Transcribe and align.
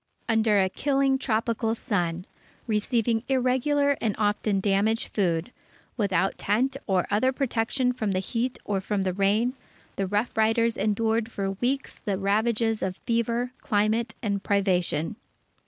Under 0.27 0.59
a 0.59 0.67
killing 0.67 1.19
tropical 1.19 1.75
sun, 1.75 2.25
receiving 2.65 3.21
irregular 3.27 3.95
and 4.01 4.15
often 4.17 4.59
damaged 4.59 5.09
food, 5.09 5.51
without 5.95 6.39
tent 6.39 6.75
or 6.87 7.05
other 7.11 7.31
protection 7.31 7.93
from 7.93 8.09
the 8.11 8.17
heat 8.19 8.57
or 8.65 8.81
from 8.81 9.03
the 9.03 9.13
rain, 9.13 9.53
the 9.97 10.07
Rough 10.07 10.35
Riders 10.35 10.75
endured 10.75 11.31
for 11.31 11.51
weeks 11.51 11.99
the 11.99 12.17
ravages 12.17 12.81
of 12.81 12.97
fever, 13.05 13.51
climate, 13.61 14.15
and 14.23 14.41
privation. 14.41 15.17